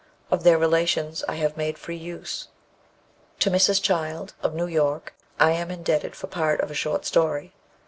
[0.31, 2.47] Of their relations I have made free use.
[3.37, 3.79] To Mrs.
[3.79, 7.53] Child, of New York, I am indebted for part of a short story.